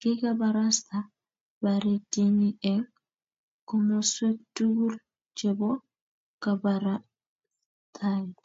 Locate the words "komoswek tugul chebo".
3.68-5.70